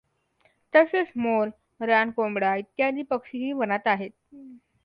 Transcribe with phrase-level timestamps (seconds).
[0.73, 1.49] तसेच मोर,
[1.81, 4.11] रानकोंबडा, इत्यादी पक्षीही वनांत आहेत.